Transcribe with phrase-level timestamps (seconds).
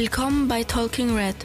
[0.00, 1.36] Willkommen bei Talking Red,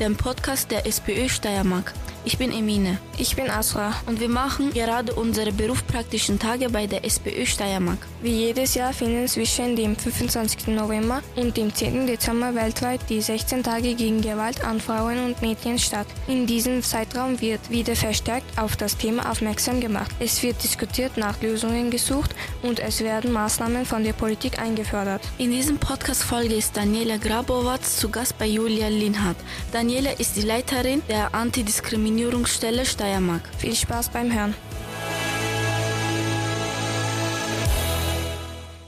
[0.00, 1.94] dem Podcast der SPÖ Steiermark.
[2.24, 2.98] Ich bin Emine.
[3.18, 3.94] Ich bin Asra.
[4.06, 8.04] Und wir machen gerade unsere berufspraktischen Tage bei der SPÖ Steiermark.
[8.22, 10.68] Wie jedes Jahr finden zwischen dem 25.
[10.68, 12.06] November und dem 10.
[12.06, 16.06] Dezember weltweit die 16 Tage gegen Gewalt an Frauen und Mädchen statt.
[16.28, 20.10] In diesem Zeitraum wird wieder verstärkt auf das Thema aufmerksam gemacht.
[20.20, 25.22] Es wird diskutiert, nach Lösungen gesucht und es werden Maßnahmen von der Politik eingefordert.
[25.38, 29.38] In diesem Podcast-Folge ist Daniela Grabowatz zu Gast bei Julia Linhardt.
[29.72, 33.42] Daniela ist die Leiterin der Antidiskriminierung Diskriminierungsstelle Steiermark.
[33.58, 34.54] Viel Spaß beim Hören.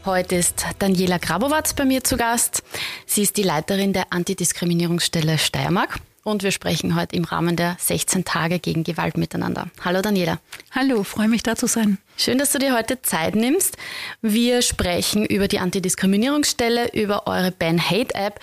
[0.05, 2.65] Heute ist Daniela Grabowatz bei mir zu Gast.
[3.07, 8.25] Sie ist die Leiterin der Antidiskriminierungsstelle Steiermark und wir sprechen heute im Rahmen der 16
[8.25, 9.69] Tage gegen Gewalt miteinander.
[9.85, 10.41] Hallo Daniela.
[10.73, 11.99] Hallo, freue mich da zu sein.
[12.17, 13.77] Schön, dass du dir heute Zeit nimmst.
[14.23, 18.41] Wir sprechen über die Antidiskriminierungsstelle, über eure Ban Hate App,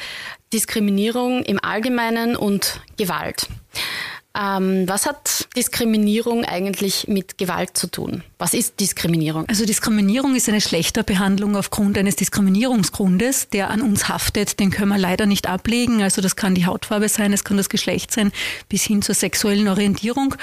[0.53, 3.47] Diskriminierung im Allgemeinen und Gewalt.
[4.39, 8.23] Ähm, was hat Diskriminierung eigentlich mit Gewalt zu tun?
[8.37, 9.45] Was ist Diskriminierung?
[9.49, 14.59] Also Diskriminierung ist eine schlechte Behandlung aufgrund eines Diskriminierungsgrundes, der an uns haftet.
[14.61, 16.01] Den können wir leider nicht ablegen.
[16.01, 18.31] Also das kann die Hautfarbe sein, es kann das Geschlecht sein,
[18.69, 20.35] bis hin zur sexuellen Orientierung.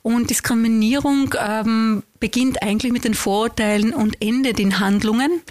[0.00, 5.42] Und Diskriminierung ähm, beginnt eigentlich mit den Vorurteilen und endet in Handlungen.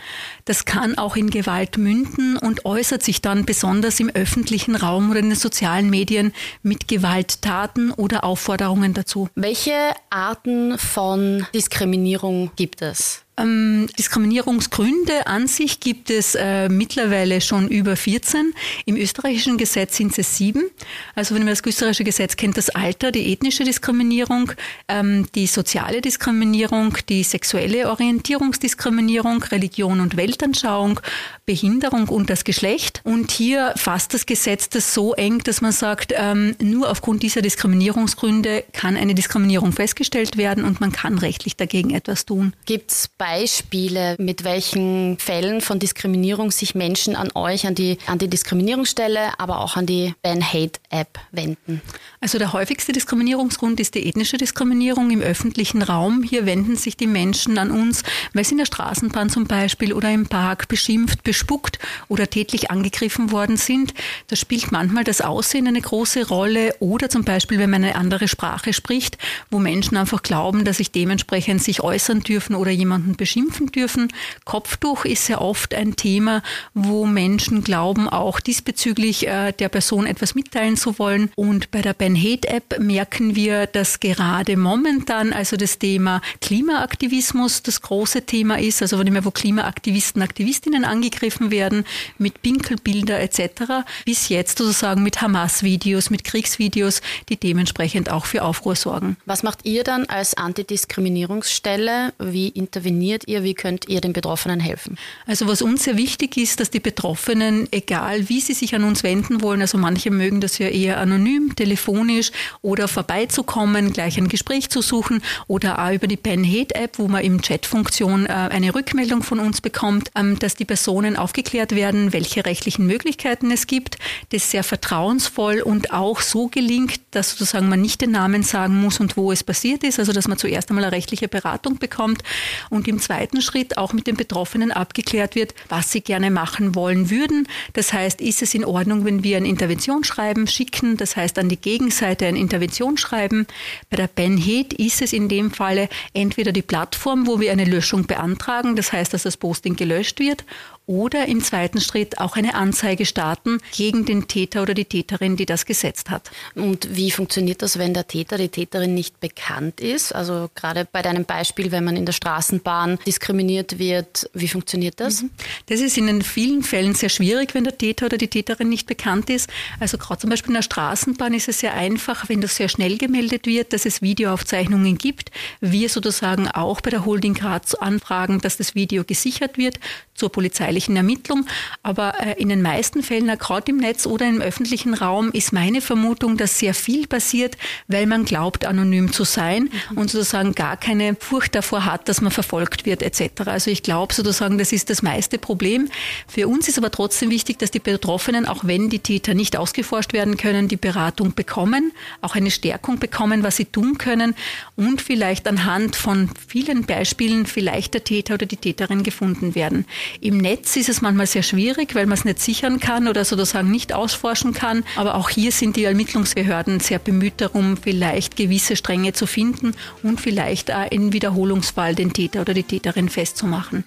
[0.45, 5.19] Das kann auch in Gewalt münden und äußert sich dann besonders im öffentlichen Raum oder
[5.19, 6.31] in den sozialen Medien
[6.63, 9.27] mit Gewalttaten oder Aufforderungen dazu.
[9.35, 9.73] Welche
[10.09, 13.25] Arten von Diskriminierung gibt es?
[13.37, 18.53] Ähm, Diskriminierungsgründe an sich gibt es äh, mittlerweile schon über 14.
[18.85, 20.69] Im österreichischen Gesetz sind es sieben.
[21.15, 24.51] Also wenn man das österreichische Gesetz kennt, das Alter, die ethnische Diskriminierung,
[24.89, 30.99] ähm, die soziale Diskriminierung, die sexuelle Orientierungsdiskriminierung, Religion und Weltanschauung,
[31.45, 33.01] Behinderung und das Geschlecht.
[33.05, 37.41] Und hier fasst das Gesetz das so eng, dass man sagt, ähm, nur aufgrund dieser
[37.41, 42.53] Diskriminierungsgründe kann eine Diskriminierung festgestellt werden und man kann rechtlich dagegen etwas tun.
[42.65, 49.37] Gibt es Beispiele, mit welchen Fällen von Diskriminierung sich Menschen an euch, an die Antidiskriminierungsstelle,
[49.37, 51.83] aber auch an die Ban Hate App wenden?
[52.19, 56.23] Also der häufigste Diskriminierungsgrund ist die ethnische Diskriminierung im öffentlichen Raum.
[56.23, 58.01] Hier wenden sich die Menschen an uns,
[58.33, 61.77] weil sie in der Straßenbahn zum Beispiel oder im Park beschimpft, bespuckt
[62.07, 63.93] oder tätlich angegriffen worden sind.
[64.29, 68.27] Da spielt manchmal das Aussehen eine große Rolle oder zum Beispiel, wenn man eine andere
[68.27, 69.19] Sprache spricht,
[69.51, 74.11] wo Menschen einfach glauben, dass sich dementsprechend sich äußern dürfen oder jemanden beschimpfen dürfen.
[74.45, 76.41] Kopftuch ist sehr oft ein Thema,
[76.73, 81.31] wo Menschen glauben, auch diesbezüglich äh, der Person etwas mitteilen zu wollen.
[81.35, 87.63] Und bei der Ben Hate App merken wir, dass gerade momentan also das Thema Klimaaktivismus
[87.63, 88.81] das große Thema ist.
[88.81, 91.85] Also wenn immer wo Klimaaktivisten, Aktivistinnen angegriffen werden
[92.17, 93.85] mit Pinkelbilder etc.
[94.05, 99.17] Bis jetzt sozusagen mit Hamas-Videos, mit Kriegsvideos, die dementsprechend auch für Aufruhr sorgen.
[99.25, 102.13] Was macht ihr dann als Antidiskriminierungsstelle?
[102.19, 103.43] Wie interveniert funktioniert ihr?
[103.43, 104.97] Wie könnt ihr den Betroffenen helfen?
[105.25, 109.01] Also was uns sehr wichtig ist, dass die Betroffenen, egal wie sie sich an uns
[109.01, 112.31] wenden wollen, also manche mögen das ja eher anonym, telefonisch
[112.61, 117.07] oder vorbeizukommen, gleich ein Gespräch zu suchen oder auch über die Pen Hate App, wo
[117.07, 122.13] man im Chat-Funktion äh, eine Rückmeldung von uns bekommt, ähm, dass die Personen aufgeklärt werden,
[122.13, 123.97] welche rechtlichen Möglichkeiten es gibt.
[124.29, 128.99] Das sehr vertrauensvoll und auch so gelingt, dass sozusagen man nicht den Namen sagen muss
[128.99, 132.21] und wo es passiert ist, also dass man zuerst einmal eine rechtliche Beratung bekommt
[132.69, 137.09] und im zweiten Schritt auch mit den Betroffenen abgeklärt wird, was sie gerne machen wollen
[137.09, 137.47] würden.
[137.73, 141.59] Das heißt, ist es in Ordnung, wenn wir ein Interventionsschreiben schicken, das heißt an die
[141.59, 143.47] Gegenseite ein Interventionsschreiben.
[143.89, 147.65] Bei der Ben Heat ist es in dem Falle entweder die Plattform, wo wir eine
[147.65, 150.43] Löschung beantragen, das heißt, dass das Posting gelöscht wird,
[150.87, 155.45] oder im zweiten Schritt auch eine Anzeige starten gegen den Täter oder die Täterin, die
[155.45, 156.31] das gesetzt hat.
[156.55, 160.13] Und wie funktioniert das, wenn der Täter, die Täterin nicht bekannt ist?
[160.13, 165.21] Also gerade bei deinem Beispiel, wenn man in der Straßenbahn diskriminiert wird, wie funktioniert das?
[165.21, 165.29] Mhm.
[165.67, 169.29] Das ist in vielen Fällen sehr schwierig, wenn der Täter oder die Täterin nicht bekannt
[169.29, 169.49] ist.
[169.79, 172.97] Also gerade zum Beispiel in der Straßenbahn ist es sehr einfach, wenn das sehr schnell
[172.97, 175.31] gemeldet wird, dass es Videoaufzeichnungen gibt.
[175.61, 179.79] Wir sozusagen auch bei der Holding Graz anfragen, dass das Video gesichert wird
[180.15, 180.31] zur
[180.71, 181.45] polizeilichen Ermittlung.
[181.83, 185.81] Aber äh, in den meisten Fällen, gerade im Netz oder im öffentlichen Raum, ist meine
[185.81, 187.57] Vermutung, dass sehr viel passiert,
[187.87, 189.97] weil man glaubt, anonym zu sein mhm.
[189.97, 193.41] und sozusagen gar keine Furcht davor hat, dass man verfolgt wird etc.
[193.45, 195.89] Also ich glaube sozusagen, das ist das meiste Problem.
[196.27, 200.13] Für uns ist aber trotzdem wichtig, dass die Betroffenen, auch wenn die Täter nicht ausgeforscht
[200.13, 201.91] werden können, die Beratung bekommen,
[202.21, 204.35] auch eine Stärkung bekommen, was sie tun können
[204.75, 209.85] und vielleicht anhand von vielen Beispielen vielleicht der Täter oder die Täterin gefunden werden.
[210.19, 213.71] Im Netz ist es manchmal sehr schwierig, weil man es nicht sichern kann oder sozusagen
[213.71, 214.83] nicht ausforschen kann.
[214.95, 219.73] Aber auch hier sind die Ermittlungsbehörden sehr bemüht darum, vielleicht gewisse Stränge zu finden
[220.03, 223.83] und vielleicht auch in Wiederholungsfall den Täter oder die Täterin festzumachen.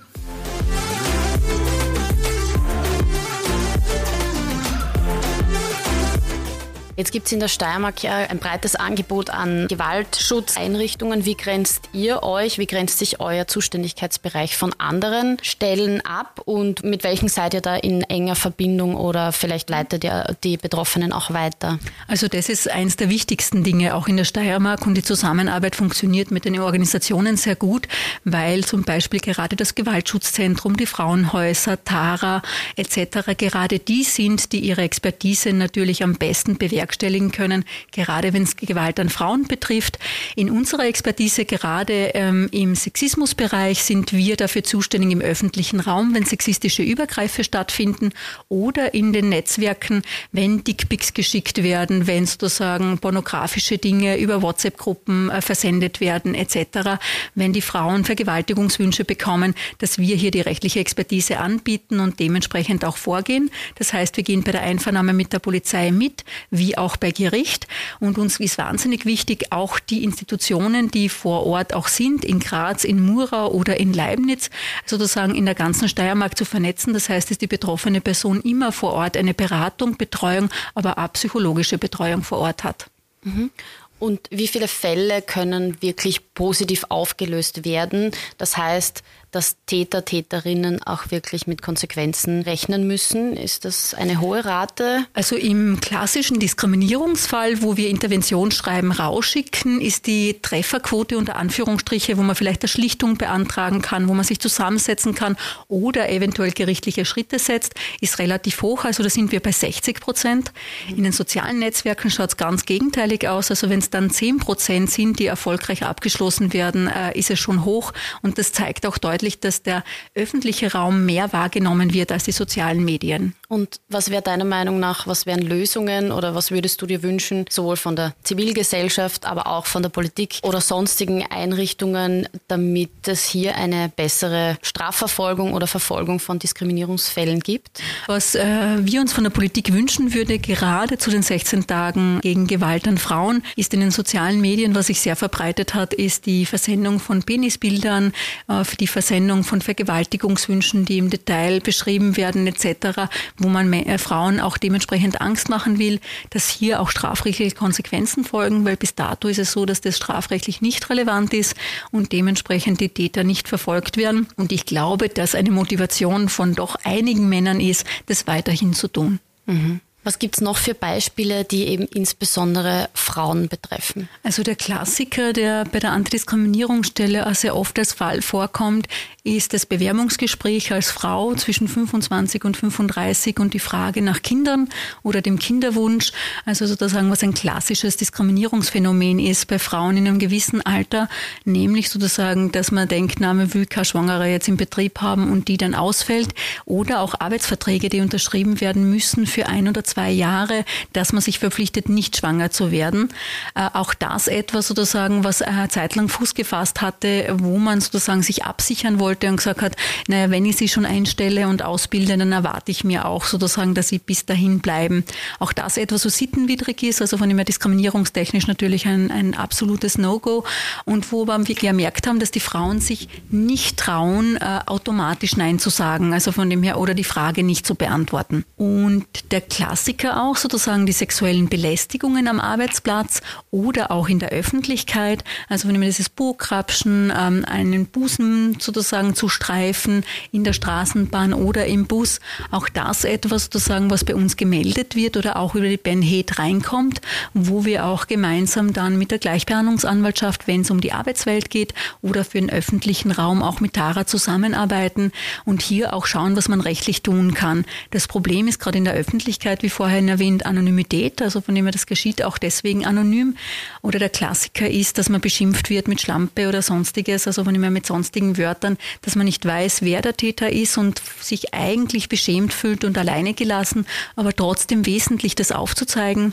[6.97, 11.25] Jetzt gibt es in der Steiermark ja ein breites Angebot an Gewaltschutzeinrichtungen.
[11.25, 17.03] Wie grenzt ihr euch, wie grenzt sich euer Zuständigkeitsbereich von anderen Stellen ab und mit
[17.03, 21.81] welchen seid ihr da in enger Verbindung oder vielleicht leitet ihr die Betroffenen auch weiter?
[22.07, 26.31] Also das ist eines der wichtigsten Dinge auch in der Steiermark und die Zusammenarbeit funktioniert
[26.31, 27.89] mit den Organisationen sehr gut,
[28.23, 32.41] weil zum Beispiel gerade das Gewaltschutzzentrum, die Frauenhäuser, Tara
[32.77, 33.37] etc.
[33.37, 38.57] gerade die sind, die ihre Expertise natürlich am besten bewerten bewerkstelligen können, gerade wenn es
[38.57, 39.99] Gewalt an Frauen betrifft.
[40.37, 46.25] In unserer Expertise, gerade ähm, im Sexismusbereich, sind wir dafür zuständig im öffentlichen Raum, wenn
[46.25, 48.11] sexistische Übergriffe stattfinden
[48.49, 50.03] oder in den Netzwerken,
[50.33, 56.99] wenn Dickpics geschickt werden, wenn sozusagen pornografische Dinge über WhatsApp-Gruppen äh, versendet werden etc.,
[57.35, 62.99] wenn die Frauen Vergewaltigungswünsche bekommen, dass wir hier die rechtliche Expertise anbieten und dementsprechend auch
[62.99, 63.51] vorgehen.
[63.77, 67.67] Das heißt, wir gehen bei der Einvernahme mit der Polizei mit, wie auch bei Gericht.
[68.01, 72.85] Und uns ist wahnsinnig wichtig, auch die Institutionen, die vor Ort auch sind, in Graz,
[72.85, 74.51] in Murau oder in Leibniz,
[74.87, 76.93] sozusagen in der ganzen Steiermark zu vernetzen.
[76.93, 81.79] Das heißt, dass die betroffene Person immer vor Ort eine Beratung, Betreuung, aber auch psychologische
[81.79, 82.87] Betreuung vor Ort hat.
[83.23, 83.51] Mhm.
[83.99, 88.11] Und wie viele Fälle können wirklich positiv aufgelöst werden?
[88.39, 89.03] Das heißt,
[89.35, 93.37] dass Täter, Täterinnen auch wirklich mit Konsequenzen rechnen müssen?
[93.37, 95.07] Ist das eine hohe Rate?
[95.13, 102.37] Also im klassischen Diskriminierungsfall, wo wir Interventionsschreiben rausschicken, ist die Trefferquote unter Anführungsstriche, wo man
[102.37, 105.37] vielleicht eine Schlichtung beantragen kann, wo man sich zusammensetzen kann
[105.69, 108.85] oder eventuell gerichtliche Schritte setzt, ist relativ hoch.
[108.85, 110.53] Also da sind wir bei 60 Prozent.
[110.89, 113.51] In den sozialen Netzwerken schaut es ganz gegenteilig aus.
[113.51, 117.65] Also wenn es dann 10 Prozent sind, die erfolgreich abgeschlossen werden, äh, ist es schon
[117.65, 117.93] hoch.
[118.23, 119.83] Und das zeigt auch deutlich, deutlich, dass der
[120.15, 123.35] öffentliche Raum mehr wahrgenommen wird als die sozialen Medien.
[123.55, 127.45] Und was wäre deiner Meinung nach, was wären Lösungen oder was würdest du dir wünschen,
[127.49, 133.57] sowohl von der Zivilgesellschaft, aber auch von der Politik oder sonstigen Einrichtungen, damit es hier
[133.57, 137.81] eine bessere Strafverfolgung oder Verfolgung von Diskriminierungsfällen gibt?
[138.07, 142.47] Was äh, wir uns von der Politik wünschen würde, gerade zu den 16 Tagen gegen
[142.47, 146.45] Gewalt an Frauen, ist in den sozialen Medien, was sich sehr verbreitet hat, ist die
[146.45, 148.13] Versendung von Penisbildern,
[148.49, 153.09] äh, die Versendung Sendung von Vergewaltigungswünschen, die im Detail beschrieben werden etc.,
[153.45, 156.01] wo man äh, Frauen auch dementsprechend Angst machen will,
[156.31, 160.61] dass hier auch strafrechtliche Konsequenzen folgen, weil bis dato ist es so, dass das strafrechtlich
[160.61, 161.55] nicht relevant ist
[161.93, 164.27] und dementsprechend die Täter nicht verfolgt werden.
[164.37, 169.21] Und ich glaube, dass eine Motivation von doch einigen Männern ist, das weiterhin zu tun.
[169.47, 169.81] Mhm.
[170.05, 174.11] Was gibt es noch für Beispiele, die eben insbesondere Frauen betreffen?
[174.23, 178.87] Also der Klassiker, der bei der Antidiskriminierungsstelle sehr oft als Fall vorkommt,
[179.25, 184.69] ist das Bewerbungsgespräch als Frau zwischen 25 und 35 und die Frage nach Kindern
[185.03, 186.13] oder dem Kinderwunsch.
[186.45, 191.09] Also sozusagen, was ein klassisches Diskriminierungsphänomen ist bei Frauen in einem gewissen Alter,
[191.47, 195.49] nämlich sozusagen, dass man denkt, na, man will keine Schwangere jetzt im Betrieb haben und
[195.49, 196.35] die dann ausfällt
[196.67, 201.39] oder auch Arbeitsverträge, die unterschrieben werden müssen für ein oder zwei Jahre, dass man sich
[201.39, 203.11] verpflichtet, nicht schwanger zu werden.
[203.55, 208.23] Äh, auch das etwas sozusagen, was eine Zeit lang Fuß gefasst hatte, wo man sozusagen
[208.23, 209.77] sich absichern wollte, und gesagt hat,
[210.09, 213.89] naja, wenn ich sie schon einstelle und ausbilde, dann erwarte ich mir auch sozusagen, dass
[213.89, 215.05] sie bis dahin bleiben.
[215.39, 219.99] Auch das etwas so sittenwidrig ist, also von dem her diskriminierungstechnisch natürlich ein, ein absolutes
[219.99, 220.45] No-Go
[220.85, 225.71] und wo wir gemerkt haben, dass die Frauen sich nicht trauen, äh, automatisch Nein zu
[225.71, 228.45] sagen, also von dem her oder die Frage nicht zu beantworten.
[228.57, 229.49] Und der
[229.85, 235.79] Klassiker auch sozusagen die sexuellen Belästigungen am Arbeitsplatz oder auch in der Öffentlichkeit, also wenn
[235.79, 242.21] wir dieses Burgkrapschen, ähm, einen Busen sozusagen zu streifen in der Straßenbahn oder im Bus.
[242.51, 246.39] Auch das etwas sozusagen, was bei uns gemeldet wird oder auch über die Ben Head
[246.39, 247.03] reinkommt,
[247.35, 252.25] wo wir auch gemeinsam dann mit der Gleichbehandlungsanwaltschaft, wenn es um die Arbeitswelt geht oder
[252.25, 255.13] für den öffentlichen Raum auch mit Tara zusammenarbeiten
[255.45, 257.67] und hier auch schauen, was man rechtlich tun kann.
[257.91, 261.73] Das Problem ist gerade in der Öffentlichkeit, wie vorhin erwähnt, Anonymität, also von dem her
[261.73, 263.37] das geschieht auch deswegen anonym.
[263.83, 267.63] Oder der Klassiker ist, dass man beschimpft wird mit Schlampe oder sonstiges, also von dem
[267.63, 272.09] her mit sonstigen Wörtern, dass man nicht weiß, wer der Täter ist und sich eigentlich
[272.09, 276.33] beschämt fühlt und alleine gelassen, aber trotzdem wesentlich das aufzuzeigen.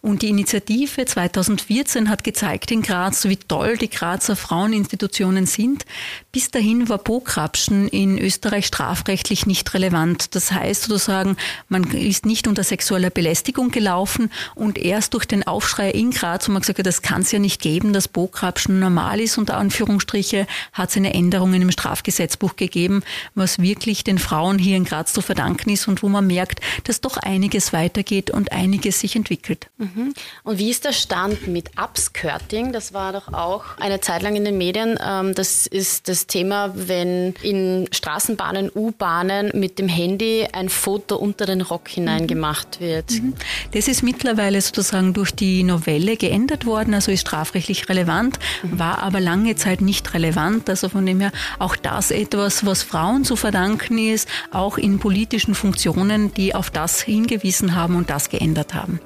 [0.00, 5.84] Und die Initiative 2014 hat gezeigt in Graz, wie toll die Grazer Fraueninstitutionen sind.
[6.32, 10.34] Bis dahin war Pokrapschen in Österreich strafrechtlich nicht relevant.
[10.34, 11.36] Das heißt sozusagen,
[11.68, 16.52] man ist nicht unter sexueller Belästigung gelaufen und erst durch den Aufschrei in Graz, wo
[16.52, 20.46] man gesagt hat, das kann es ja nicht geben, dass Pokrapschen normal ist, unter Anführungsstriche,
[20.72, 23.02] hat es eine Änderung im Strafgesetzbuch gegeben,
[23.34, 27.00] was wirklich den Frauen hier in Graz zu verdanken ist und wo man merkt, dass
[27.00, 29.68] doch einiges weitergeht und einiges sich entwickelt.
[29.78, 30.14] Mhm.
[30.44, 32.72] Und wie ist der Stand mit Upskirting?
[32.72, 34.98] Das war doch auch eine Zeit lang in den Medien.
[35.04, 41.44] Ähm, das ist das Thema, wenn in Straßenbahnen, U-Bahnen mit dem Handy ein Foto unter
[41.44, 43.10] den Rock hineingemacht wird.
[43.10, 43.34] Mhm.
[43.72, 48.78] Das ist mittlerweile sozusagen durch die Novelle geändert worden, also ist strafrechtlich relevant, mhm.
[48.78, 50.68] war aber lange Zeit nicht relevant.
[50.68, 55.54] Also von dem her auch das etwas, was Frauen zu verdanken ist, auch in politischen
[55.54, 59.00] Funktionen, die auf das hingewiesen haben und das geändert haben.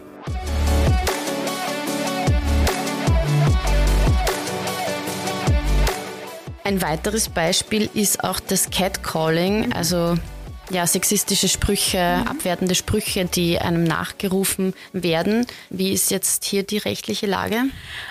[6.65, 10.15] Ein weiteres Beispiel ist auch das Catcalling, also
[10.73, 12.29] ja, sexistische Sprüche, mhm.
[12.29, 15.47] abwertende Sprüche, die einem nachgerufen werden.
[15.71, 17.65] Wie ist jetzt hier die rechtliche Lage?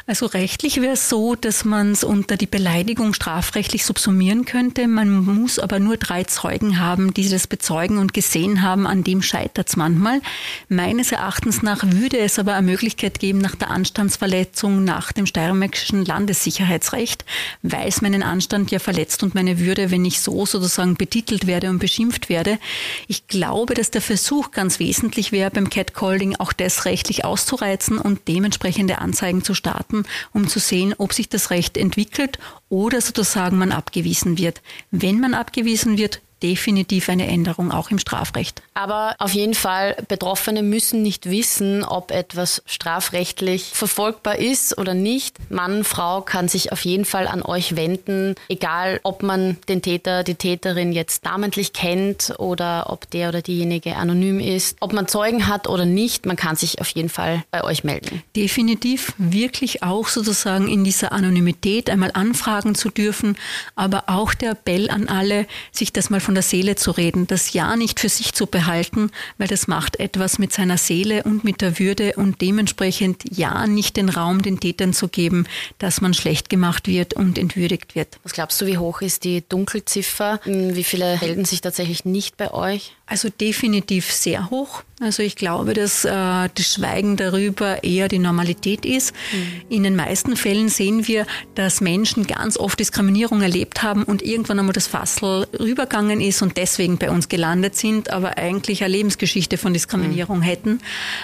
[0.05, 4.87] Also rechtlich wäre es so, dass man es unter die Beleidigung strafrechtlich subsumieren könnte.
[4.87, 8.85] Man muss aber nur drei Zeugen haben, die das bezeugen und gesehen haben.
[8.85, 10.21] An dem scheitert es manchmal.
[10.69, 16.05] Meines Erachtens nach würde es aber eine Möglichkeit geben, nach der Anstandsverletzung, nach dem steiermärkischen
[16.05, 17.25] Landessicherheitsrecht,
[17.63, 21.69] weil es meinen Anstand ja verletzt und meine Würde, wenn ich so sozusagen betitelt werde
[21.69, 22.61] und beschimpft werde werde.
[23.07, 28.27] Ich glaube, dass der Versuch ganz wesentlich wäre, beim Catcalling auch das rechtlich auszureizen und
[28.27, 30.03] dementsprechende Anzeigen zu starten,
[30.33, 32.39] um zu sehen, ob sich das Recht entwickelt
[32.69, 34.61] oder sozusagen man abgewiesen wird.
[34.91, 38.61] Wenn man abgewiesen wird, definitiv eine Änderung auch im Strafrecht.
[38.73, 45.37] Aber auf jeden Fall, Betroffene müssen nicht wissen, ob etwas strafrechtlich verfolgbar ist oder nicht.
[45.51, 50.23] Mann, Frau kann sich auf jeden Fall an euch wenden, egal ob man den Täter,
[50.23, 55.47] die Täterin jetzt namentlich kennt oder ob der oder diejenige anonym ist, ob man Zeugen
[55.47, 58.23] hat oder nicht, man kann sich auf jeden Fall bei euch melden.
[58.35, 63.37] Definitiv wirklich auch sozusagen in dieser Anonymität einmal anfragen zu dürfen,
[63.75, 67.27] aber auch der Appell an alle, sich das mal von von der Seele zu reden,
[67.27, 71.43] das Ja nicht für sich zu behalten, weil das macht etwas mit seiner Seele und
[71.43, 75.45] mit der Würde und dementsprechend Ja nicht den Raum den Tätern zu geben,
[75.77, 78.17] dass man schlecht gemacht wird und entwürdigt wird.
[78.23, 80.39] Was glaubst du, wie hoch ist die Dunkelziffer?
[80.45, 82.95] Wie viele melden sich tatsächlich nicht bei euch?
[83.07, 84.83] Also definitiv sehr hoch.
[85.01, 89.13] Also ich glaube, dass äh, das Schweigen darüber eher die Normalität ist.
[89.33, 89.61] Mhm.
[89.69, 94.59] In den meisten Fällen sehen wir, dass Menschen ganz oft Diskriminierung erlebt haben und irgendwann
[94.59, 99.57] einmal das Fassel rübergegangen ist und deswegen bei uns gelandet sind, aber eigentlich eine Lebensgeschichte
[99.57, 100.43] von Diskriminierung mhm.
[100.43, 100.79] hätten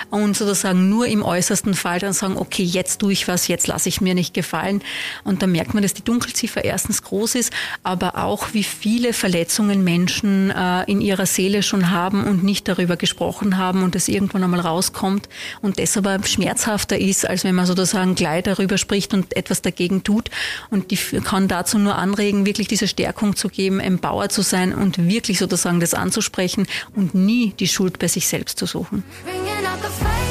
[0.09, 3.87] und sozusagen nur im äußersten Fall dann sagen, okay, jetzt tue ich was, jetzt lasse
[3.87, 4.81] ich mir nicht gefallen.
[5.23, 7.53] Und da merkt man, dass die Dunkelziffer erstens groß ist,
[7.83, 12.67] aber auch wie viele Verletzungen Menschen äh, in ihrer Seele schon schon haben und nicht
[12.67, 15.29] darüber gesprochen haben und es irgendwann einmal rauskommt
[15.61, 20.03] und das aber schmerzhafter ist, als wenn man sozusagen gleich darüber spricht und etwas dagegen
[20.03, 20.29] tut.
[20.69, 25.07] Und die kann dazu nur anregen, wirklich diese Stärkung zu geben, Empower zu sein und
[25.07, 29.03] wirklich sozusagen das anzusprechen und nie die Schuld bei sich selbst zu suchen.
[29.25, 30.26] Du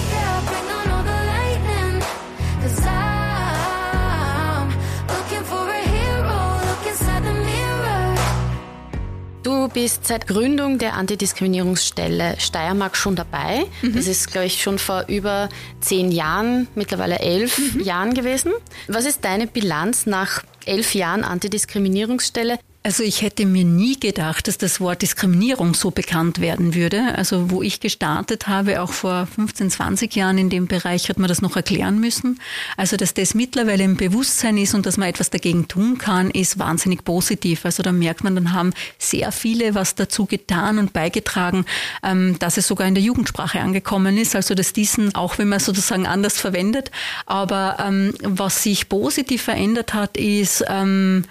[9.76, 13.66] bist seit Gründung der Antidiskriminierungsstelle Steiermark schon dabei.
[13.83, 13.92] Mhm.
[13.92, 15.50] Das ist, glaube ich, schon vor über
[15.83, 17.80] zehn Jahren, mittlerweile elf mhm.
[17.83, 18.54] Jahren gewesen.
[18.88, 22.59] Was ist deine Bilanz nach elf Jahren Antidiskriminierungsstelle?
[22.87, 27.16] Also ich hätte mir nie gedacht, dass das Wort Diskriminierung so bekannt werden würde.
[27.16, 31.26] Also wo ich gestartet habe, auch vor 15, 20 Jahren in dem Bereich, hat man
[31.26, 32.38] das noch erklären müssen.
[32.76, 36.61] Also dass das mittlerweile im Bewusstsein ist und dass man etwas dagegen tun kann, ist
[36.61, 37.64] wahnsinnig positiv.
[37.64, 41.64] Also da merkt man, dann haben sehr viele was dazu getan und beigetragen,
[42.05, 44.37] ähm, dass es sogar in der Jugendsprache angekommen ist.
[44.37, 46.93] Also dass diesen, auch wenn man sozusagen anders verwendet,
[47.26, 51.25] aber ähm, was sich positiv verändert hat, ist, ähm,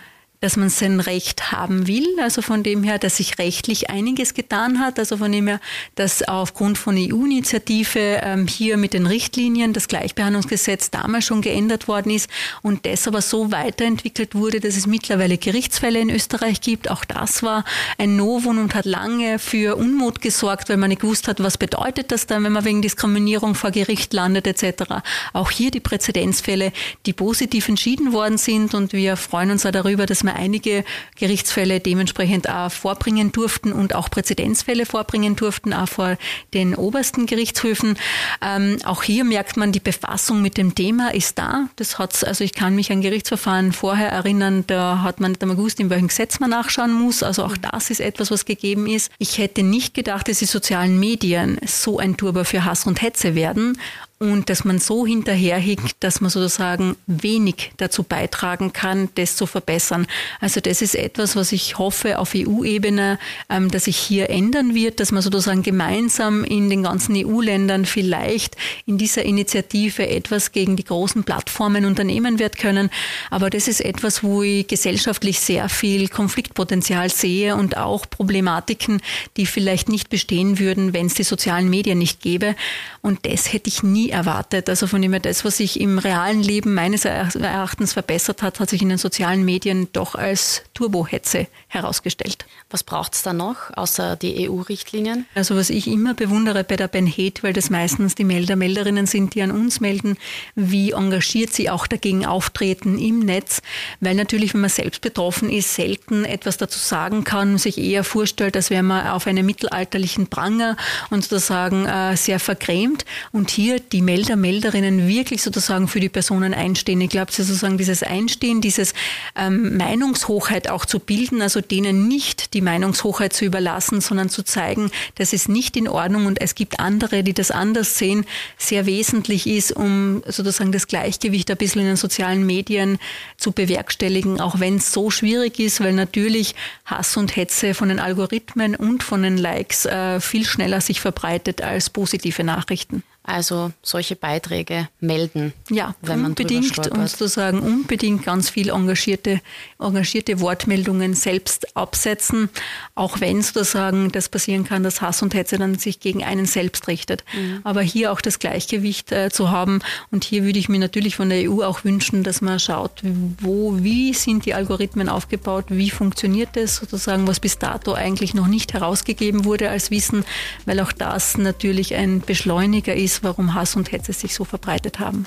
[0.45, 2.05] dass man sein Recht haben will.
[2.21, 4.99] Also von dem her, dass sich rechtlich einiges getan hat.
[4.99, 5.59] Also von dem her,
[5.95, 12.11] dass aufgrund von EU-Initiative ähm, hier mit den Richtlinien das Gleichbehandlungsgesetz damals schon geändert worden
[12.11, 12.29] ist
[12.61, 16.91] und das aber so weiterentwickelt wurde, dass es mittlerweile Gerichtsfälle in Österreich gibt.
[16.91, 17.65] Auch das war
[17.97, 22.11] ein Novum und hat lange für Unmut gesorgt, weil man nicht gewusst hat, was bedeutet
[22.11, 25.01] das dann, wenn man wegen Diskriminierung vor Gericht landet etc.
[25.33, 26.71] Auch hier die Präzedenzfälle,
[27.07, 30.83] die positiv entschieden worden sind und wir freuen uns auch darüber, dass wir einige
[31.15, 36.17] Gerichtsfälle dementsprechend auch vorbringen durften und auch Präzedenzfälle vorbringen durften, auch vor
[36.53, 37.97] den obersten Gerichtshöfen.
[38.41, 41.67] Ähm, auch hier merkt man, die Befassung mit dem Thema ist da.
[41.75, 45.57] Das hat's, also ich kann mich an Gerichtsverfahren vorher erinnern, da hat man nicht einmal
[45.57, 47.23] gewusst, in welchem Gesetz man nachschauen muss.
[47.23, 49.11] Also auch das ist etwas, was gegeben ist.
[49.17, 53.35] Ich hätte nicht gedacht, dass die sozialen Medien so ein Turbo für Hass und Hetze
[53.35, 53.77] werden
[54.17, 60.07] und dass man so hinterherhinkt, dass man sozusagen wenig dazu beitragen kann, das zu verbessern.
[60.39, 63.19] Also das ist etwas, was ich hoffe auf EU-Ebene,
[63.49, 68.55] ähm, dass sich hier ändern wird, dass man sozusagen gemeinsam in den ganzen EU-Ländern vielleicht
[68.85, 72.89] in dieser Initiative etwas gegen die großen Plattformen unternehmen wird können.
[73.29, 79.01] Aber das ist etwas, wo ich gesellschaftlich sehr viel Konfliktpotenzial sehe und auch Problematiken,
[79.35, 82.55] die vielleicht nicht bestehen würden, wenn es die sozialen Medien nicht gäbe.
[83.01, 84.69] Und das hätte ich nie erwartet.
[84.69, 88.69] Also von dem her, das, was sich im realen Leben meines Erachtens verbessert hat, hat
[88.69, 92.45] sich in den sozialen Medien doch als Turbohetze herausgestellt.
[92.69, 95.25] Was braucht es da noch, außer die EU-Richtlinien?
[95.35, 99.05] Also was ich immer bewundere bei der Ben Hate, weil das meistens die Melder, Melderinnen
[99.05, 100.17] sind, die an uns melden,
[100.55, 103.61] wie engagiert sie auch dagegen auftreten im Netz,
[103.99, 108.55] weil natürlich, wenn man selbst betroffen ist, selten etwas dazu sagen kann, sich eher vorstellt,
[108.55, 110.77] als wäre man auf einem mittelalterlichen Pranger
[111.09, 113.05] und sozusagen äh, sehr vergrämt.
[113.31, 116.99] Und hier die Melder, Melderinnen wirklich sozusagen für die Personen einstehen.
[116.99, 118.93] Ich glaube, sozusagen dieses Einstehen, dieses
[119.37, 124.91] ähm, Meinungshochheit auch zu bilden, also denen nicht die Meinungshochheit zu überlassen, sondern zu zeigen,
[125.15, 128.25] das ist nicht in Ordnung und es gibt andere, die das anders sehen,
[128.57, 132.97] sehr wesentlich ist, um sozusagen das Gleichgewicht ein bisschen in den sozialen Medien
[133.37, 138.01] zu bewerkstelligen, auch wenn es so schwierig ist, weil natürlich Hass und Hetze von den
[138.01, 143.01] Algorithmen und von den Likes äh, viel schneller sich verbreitet als positive Nachrichten.
[143.27, 145.53] Also solche Beiträge melden.
[145.71, 149.41] Ja, wenn man unbedingt und sozusagen unbedingt ganz viel engagierte,
[149.79, 152.49] engagierte Wortmeldungen selbst absetzen,
[152.93, 156.87] auch wenn sozusagen das passieren kann, dass Hass und Hetze dann sich gegen einen selbst
[156.87, 157.23] richtet.
[157.35, 157.61] Mhm.
[157.63, 159.79] Aber hier auch das Gleichgewicht äh, zu haben
[160.11, 163.01] und hier würde ich mir natürlich von der EU auch wünschen, dass man schaut,
[163.41, 168.47] wo, wie sind die Algorithmen aufgebaut, wie funktioniert das sozusagen, was bis dato eigentlich noch
[168.47, 170.25] nicht herausgegeben wurde als Wissen,
[170.65, 174.99] weil auch das natürlich ein Beschleuniger ist ist, warum Hass und Hetze sich so verbreitet
[174.99, 175.25] haben.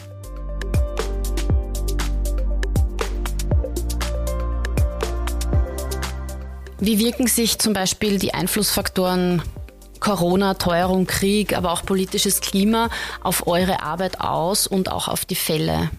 [6.80, 9.42] Wie wirken sich zum Beispiel die Einflussfaktoren
[9.98, 12.88] Corona, Teuerung, Krieg, aber auch politisches Klima
[13.20, 15.90] auf eure Arbeit aus und auch auf die Fälle?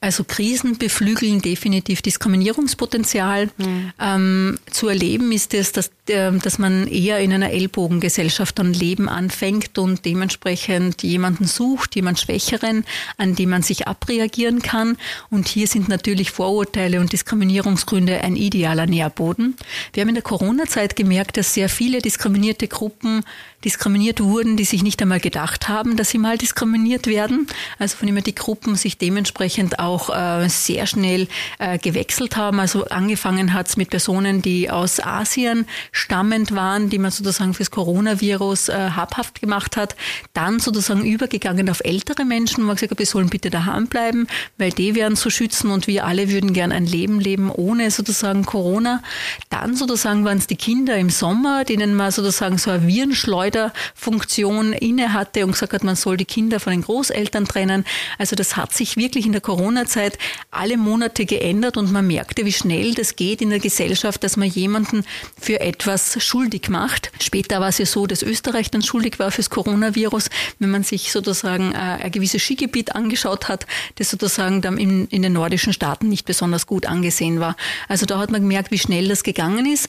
[0.00, 3.48] Also Krisen beflügeln definitiv Diskriminierungspotenzial.
[3.56, 3.92] Mhm.
[4.00, 9.78] Ähm, zu erleben ist es, dass, dass man eher in einer Ellbogengesellschaft dann Leben anfängt
[9.78, 12.84] und dementsprechend jemanden sucht, jemand Schwächeren,
[13.16, 14.96] an dem man sich abreagieren kann.
[15.30, 19.56] Und hier sind natürlich Vorurteile und Diskriminierungsgründe ein idealer Nährboden.
[19.92, 23.24] Wir haben in der Corona-Zeit gemerkt, dass sehr viele diskriminierte Gruppen
[23.64, 27.48] diskriminiert wurden, die sich nicht einmal gedacht haben, dass sie mal diskriminiert werden.
[27.78, 31.26] Also von immer die Gruppen sich dementsprechend auch äh, sehr schnell
[31.58, 32.60] äh, gewechselt haben.
[32.60, 37.70] Also angefangen hat es mit Personen, die aus Asien stammend waren, die man sozusagen fürs
[37.70, 39.96] Coronavirus äh, habhaft gemacht hat.
[40.34, 44.26] Dann sozusagen übergegangen auf ältere Menschen, wo man gesagt hat, wir sollen bitte daheim bleiben,
[44.58, 48.44] weil die werden zu schützen und wir alle würden gern ein Leben leben ohne sozusagen
[48.44, 49.02] Corona.
[49.48, 54.74] Dann sozusagen waren es die Kinder im Sommer, denen man sozusagen so eine Virenschleuder Funktion
[54.74, 57.84] inne hatte und gesagt hat, man soll die Kinder von den Großeltern trennen.
[58.18, 60.18] Also das hat sich wirklich in der Corona-Zeit
[60.50, 64.48] alle Monate geändert und man merkte, wie schnell das geht in der Gesellschaft, dass man
[64.48, 65.04] jemanden
[65.40, 65.85] für etwas
[66.20, 67.12] schuldig macht.
[67.20, 71.12] Später war es ja so, dass Österreich dann schuldig war fürs Coronavirus, wenn man sich
[71.12, 76.08] sozusagen äh, ein gewisses Skigebiet angeschaut hat, das sozusagen dann in, in den nordischen Staaten
[76.08, 77.56] nicht besonders gut angesehen war.
[77.88, 79.88] Also da hat man gemerkt, wie schnell das gegangen ist.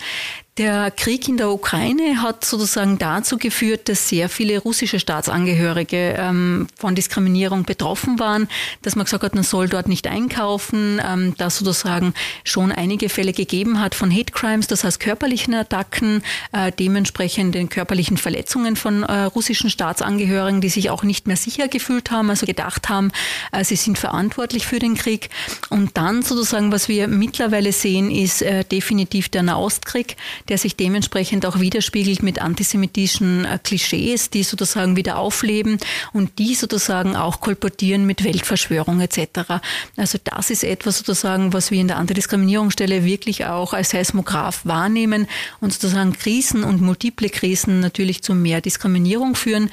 [0.58, 6.68] Der Krieg in der Ukraine hat sozusagen dazu geführt, dass sehr viele russische Staatsangehörige ähm,
[6.76, 8.48] von Diskriminierung betroffen waren,
[8.82, 13.34] dass man gesagt hat, man soll dort nicht einkaufen, ähm, dass sozusagen schon einige Fälle
[13.34, 19.04] gegeben hat von Hate Crimes, das heißt körperlichen Attacken, äh, dementsprechend den körperlichen Verletzungen von
[19.04, 23.12] äh, russischen Staatsangehörigen, die sich auch nicht mehr sicher gefühlt haben, also gedacht haben,
[23.52, 25.30] äh, sie sind verantwortlich für den Krieg.
[25.70, 30.16] Und dann sozusagen, was wir mittlerweile sehen, ist äh, definitiv der Nahostkrieg
[30.50, 35.78] der sich dementsprechend auch widerspiegelt mit antisemitischen äh, Klischees, die sozusagen wieder aufleben
[36.14, 39.62] und die sozusagen auch kolportieren mit Weltverschwörung etc.
[39.96, 45.28] Also das ist etwas sozusagen, was wir in der Antidiskriminierungsstelle wirklich auch als Seismograph wahrnehmen
[45.60, 49.70] und sozusagen Krisen und multiple Krisen natürlich zu mehr Diskriminierung führen.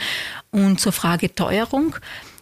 [0.50, 1.96] Und zur Frage Teuerung.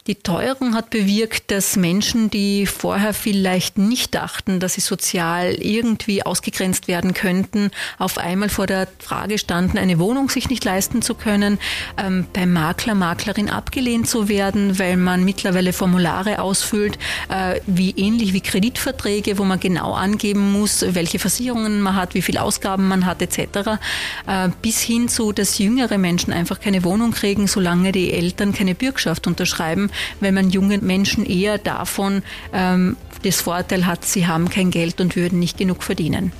[0.09, 6.27] Die Teuerung hat bewirkt, dass Menschen, die vorher vielleicht nicht dachten, dass sie sozial irgendwie
[6.27, 11.15] ausgegrenzt werden könnten, auf einmal vor der Frage standen, eine Wohnung sich nicht leisten zu
[11.15, 11.61] können,
[11.97, 18.33] ähm, beim Makler, Maklerin abgelehnt zu werden, weil man mittlerweile Formulare ausfüllt, äh, wie ähnlich
[18.33, 23.07] wie Kreditverträge, wo man genau angeben muss, welche Versicherungen man hat, wie viel Ausgaben man
[23.07, 23.79] hat etc.
[24.27, 28.75] Äh, bis hin zu, dass jüngere Menschen einfach keine Wohnung kriegen, solange die Eltern keine
[28.75, 34.71] Bürgschaft unterschreiben weil man jungen Menschen eher davon ähm, das Vorteil hat, sie haben kein
[34.71, 36.33] Geld und würden nicht genug verdienen.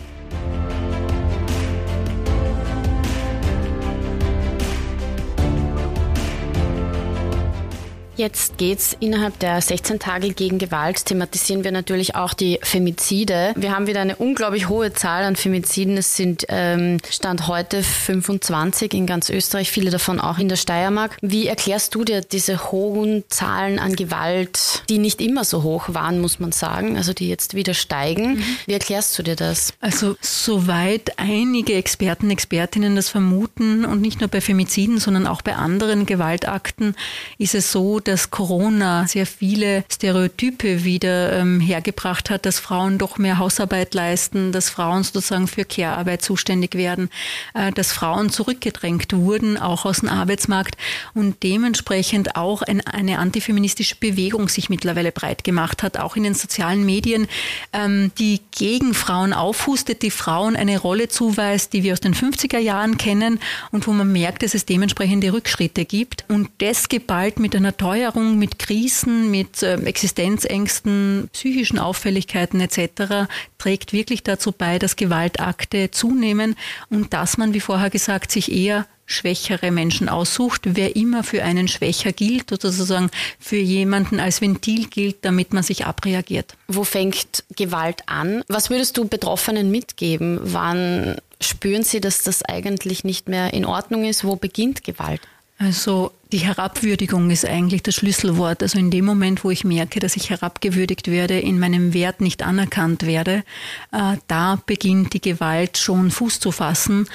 [8.15, 13.55] Jetzt geht es innerhalb der 16 Tage gegen Gewalt, thematisieren wir natürlich auch die Femizide.
[13.57, 15.97] Wir haben wieder eine unglaublich hohe Zahl an Femiziden.
[15.97, 21.17] Es sind ähm, Stand heute 25 in ganz Österreich, viele davon auch in der Steiermark.
[21.23, 26.21] Wie erklärst du dir diese hohen Zahlen an Gewalt, die nicht immer so hoch waren,
[26.21, 28.35] muss man sagen, also die jetzt wieder steigen?
[28.35, 28.45] Mhm.
[28.67, 29.73] Wie erklärst du dir das?
[29.81, 35.57] Also soweit einige Experten, Expertinnen das vermuten und nicht nur bei Femiziden, sondern auch bei
[35.57, 36.95] anderen Gewaltakten,
[37.39, 43.19] ist es so, dass Corona sehr viele Stereotype wieder ähm, hergebracht hat, dass Frauen doch
[43.19, 47.11] mehr Hausarbeit leisten, dass Frauen sozusagen für Care-Arbeit zuständig werden,
[47.55, 50.77] äh, dass Frauen zurückgedrängt wurden, auch aus dem Arbeitsmarkt
[51.15, 56.35] und dementsprechend auch ein, eine antifeministische Bewegung sich mittlerweile breit gemacht hat, auch in den
[56.35, 57.29] sozialen Medien,
[57.73, 62.59] ähm, die gegen Frauen aufhustet, die Frauen eine Rolle zuweist, die wir aus den 50er
[62.59, 63.39] Jahren kennen
[63.71, 66.25] und wo man merkt, dass es dementsprechende Rückschritte gibt.
[66.29, 73.29] Und das geballt mit einer teuren Steuerung mit Krisen, mit ähm, Existenzängsten, psychischen Auffälligkeiten etc.
[73.59, 76.57] trägt wirklich dazu bei, dass Gewaltakte zunehmen
[76.89, 81.69] und dass man, wie vorher gesagt, sich eher schwächere Menschen aussucht, wer immer für einen
[81.69, 86.57] schwächer gilt oder sozusagen für jemanden als Ventil gilt, damit man sich abreagiert.
[86.69, 88.43] Wo fängt Gewalt an?
[88.49, 90.41] Was würdest du Betroffenen mitgeben?
[90.43, 94.25] Wann spüren sie, dass das eigentlich nicht mehr in Ordnung ist?
[94.25, 95.21] Wo beginnt Gewalt?
[95.63, 98.63] Also die Herabwürdigung ist eigentlich das Schlüsselwort.
[98.63, 102.43] Also in dem Moment, wo ich merke, dass ich herabgewürdigt werde, in meinem Wert nicht
[102.43, 103.45] anerkannt werde,
[103.93, 107.07] äh, da beginnt die Gewalt schon Fuß zu fassen.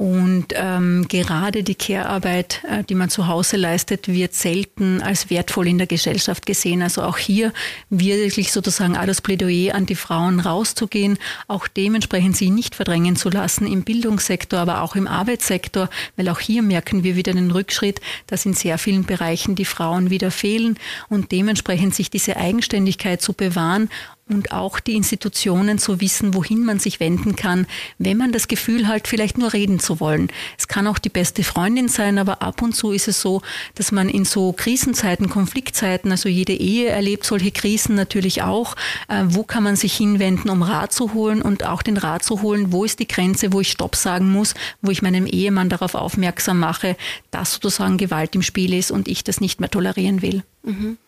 [0.00, 5.68] Und ähm, gerade die Care-Arbeit, äh, die man zu Hause leistet, wird selten als wertvoll
[5.68, 6.80] in der Gesellschaft gesehen.
[6.80, 7.52] Also auch hier
[7.90, 13.28] wirklich sozusagen auch das Plädoyer an die Frauen rauszugehen, auch dementsprechend sie nicht verdrängen zu
[13.28, 18.00] lassen im Bildungssektor, aber auch im Arbeitssektor, weil auch hier merken wir wieder den Rückschritt,
[18.26, 20.78] dass in sehr vielen Bereichen die Frauen wieder fehlen
[21.10, 23.90] und dementsprechend sich diese Eigenständigkeit zu bewahren
[24.30, 27.66] und auch die Institutionen zu wissen, wohin man sich wenden kann,
[27.98, 30.28] wenn man das Gefühl hat, vielleicht nur reden zu wollen.
[30.56, 33.42] Es kann auch die beste Freundin sein, aber ab und zu ist es so,
[33.74, 38.76] dass man in so Krisenzeiten, Konfliktzeiten, also jede Ehe erlebt solche Krisen natürlich auch,
[39.08, 42.42] äh, wo kann man sich hinwenden, um Rat zu holen und auch den Rat zu
[42.42, 45.94] holen, wo ist die Grenze, wo ich Stopp sagen muss, wo ich meinem Ehemann darauf
[45.94, 46.96] aufmerksam mache,
[47.30, 50.42] dass sozusagen Gewalt im Spiel ist und ich das nicht mehr tolerieren will.
[50.62, 50.98] Mhm.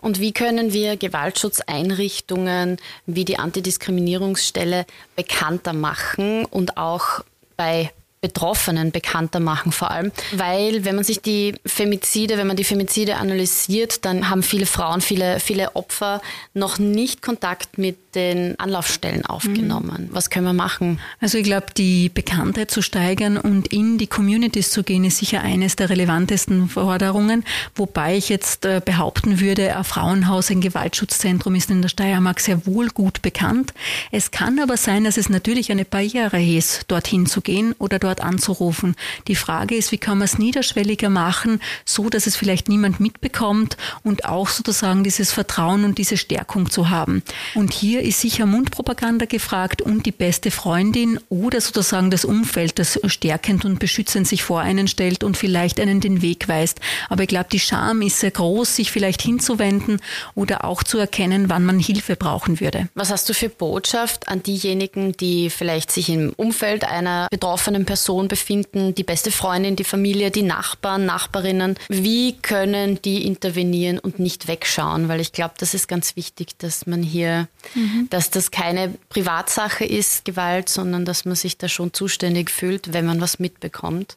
[0.00, 7.24] Und wie können wir Gewaltschutzeinrichtungen wie die Antidiskriminierungsstelle bekannter machen und auch
[7.56, 12.64] bei Betroffenen bekannter machen vor allem, weil wenn man sich die Femizide, wenn man die
[12.64, 16.20] Femizide analysiert, dann haben viele Frauen, viele, viele Opfer
[16.52, 20.08] noch nicht Kontakt mit den Anlaufstellen aufgenommen.
[20.08, 20.14] Mhm.
[20.14, 20.98] Was können wir machen?
[21.20, 25.42] Also ich glaube, die Bekanntheit zu steigern und in die Communities zu gehen, ist sicher
[25.42, 27.44] eines der relevantesten Forderungen,
[27.74, 32.66] wobei ich jetzt äh, behaupten würde, ein Frauenhaus, ein Gewaltschutzzentrum ist in der Steiermark sehr
[32.66, 33.72] wohl gut bekannt.
[34.10, 38.20] Es kann aber sein, dass es natürlich eine Barriere ist, dorthin zu gehen oder dort
[38.20, 38.96] anzurufen.
[39.28, 43.76] Die Frage ist, wie kann man es niederschwelliger machen, so dass es vielleicht niemand mitbekommt
[44.02, 47.22] und auch sozusagen dieses Vertrauen und diese Stärkung zu haben.
[47.54, 52.98] Und hier ist sicher Mundpropaganda gefragt und die beste Freundin oder sozusagen das Umfeld, das
[53.06, 56.80] stärkend und beschützend sich vor einen stellt und vielleicht einen den Weg weist.
[57.08, 60.00] Aber ich glaube, die Scham ist sehr groß, sich vielleicht hinzuwenden
[60.34, 62.88] oder auch zu erkennen, wann man Hilfe brauchen würde.
[62.94, 68.28] Was hast du für Botschaft an diejenigen, die vielleicht sich im Umfeld einer betroffenen Person
[68.28, 71.76] befinden, die beste Freundin, die Familie, die Nachbarn, Nachbarinnen?
[71.88, 75.08] Wie können die intervenieren und nicht wegschauen?
[75.08, 77.89] Weil ich glaube, das ist ganz wichtig, dass man hier, mhm.
[78.10, 83.06] Dass das keine Privatsache ist, Gewalt, sondern dass man sich da schon zuständig fühlt, wenn
[83.06, 84.16] man was mitbekommt.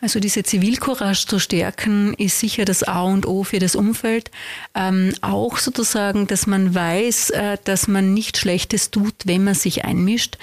[0.00, 4.30] Also diese Zivilcourage zu stärken, ist sicher das A und O für das Umfeld.
[4.74, 9.84] Ähm, auch sozusagen, dass man weiß, äh, dass man nicht Schlechtes tut, wenn man sich
[9.84, 10.38] einmischt.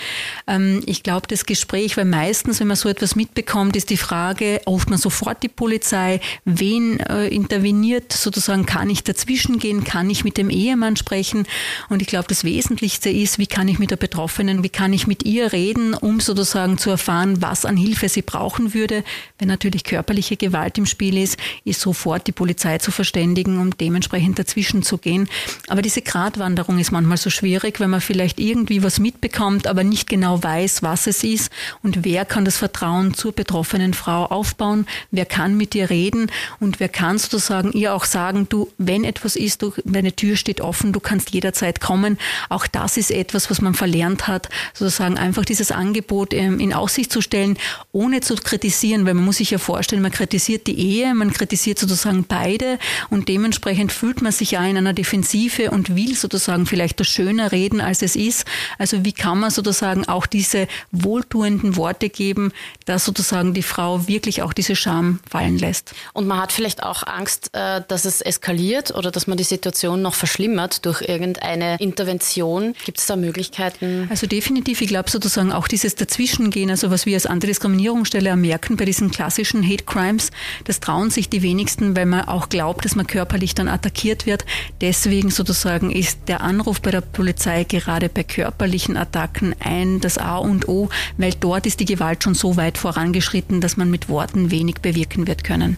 [0.48, 4.62] Ähm, ich glaube, das Gespräch, weil meistens, wenn man so etwas mitbekommt, ist die Frage,
[4.68, 10.24] ruft man sofort die Polizei, wen äh, interveniert, sozusagen kann ich dazwischen gehen, kann ich
[10.24, 11.48] mit dem Ehemann sprechen.
[11.90, 15.08] Und ich glaube, das Wesentlichste ist, wie kann ich mit der Betroffenen, wie kann ich
[15.08, 19.06] mit ihr reden, um sozusagen zu erfahren, was an Hilfe sie brauchen würde.
[19.40, 24.38] Wenn natürlich körperliche Gewalt im Spiel ist, ist sofort die Polizei zu verständigen, um dementsprechend
[24.38, 25.30] dazwischen zu gehen.
[25.70, 30.10] Aber diese Gratwanderung ist manchmal so schwierig, wenn man vielleicht irgendwie was mitbekommt, aber nicht
[30.10, 31.54] genau weiß, was es ist
[31.84, 36.82] und wer kann das Vertrauen zur betroffenen Frau aufbauen, wer kann mit ihr reden und
[36.82, 40.92] wer kann sozusagen ihr auch sagen, du, wenn etwas ist, du, deine Tür steht offen,
[40.92, 42.18] du kannst jederzeit kommen.
[42.58, 47.12] Auch das ist etwas, was man verlernt hat, sozusagen einfach dieses Angebot ähm, in Aussicht
[47.12, 47.56] zu stellen,
[47.92, 51.78] ohne zu kritisieren, weil man muss sich ja vorstellen, man kritisiert die Ehe, man kritisiert
[51.78, 52.80] sozusagen beide
[53.12, 57.52] und dementsprechend fühlt man sich ja in einer Defensive und will sozusagen vielleicht das schöner
[57.52, 58.46] reden, als es ist.
[58.80, 62.54] Also wie kann man sozusagen auch diese wohltuenden Worte geben,
[62.86, 65.94] dass sozusagen die Frau wirklich auch diese Scham fallen lässt.
[66.14, 70.02] Und man hat vielleicht auch Angst, äh, dass es eskaliert oder dass man die Situation
[70.02, 72.47] noch verschlimmert durch irgendeine Intervention.
[72.86, 74.08] Gibt es da Möglichkeiten?
[74.10, 78.86] Also definitiv, ich glaube sozusagen auch dieses Dazwischengehen, also was wir als Antidiskriminierungsstelle merken bei
[78.86, 80.32] diesen klassischen Hate Crimes,
[80.64, 84.46] das trauen sich die wenigsten, weil man auch glaubt, dass man körperlich dann attackiert wird.
[84.82, 90.38] Deswegen sozusagen ist der Anruf bei der Polizei gerade bei körperlichen Attacken ein das A
[90.38, 94.52] und O, weil dort ist die Gewalt schon so weit vorangeschritten, dass man mit Worten
[94.52, 95.78] wenig bewirken wird können.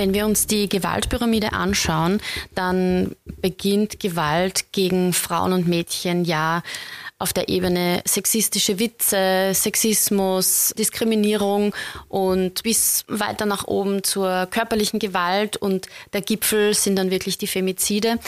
[0.00, 2.22] Wenn wir uns die Gewaltpyramide anschauen,
[2.54, 6.62] dann beginnt Gewalt gegen Frauen und Mädchen ja
[7.18, 11.74] auf der Ebene sexistische Witze, Sexismus, Diskriminierung
[12.08, 17.46] und bis weiter nach oben zur körperlichen Gewalt und der Gipfel sind dann wirklich die
[17.46, 18.18] Femizide.